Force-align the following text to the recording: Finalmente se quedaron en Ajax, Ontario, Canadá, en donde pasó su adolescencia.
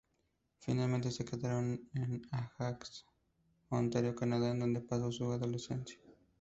Finalmente 0.57 1.11
se 1.11 1.23
quedaron 1.25 1.87
en 1.93 2.23
Ajax, 2.31 3.05
Ontario, 3.69 4.15
Canadá, 4.15 4.49
en 4.49 4.57
donde 4.57 4.81
pasó 4.81 5.11
su 5.11 5.31
adolescencia. 5.31 5.99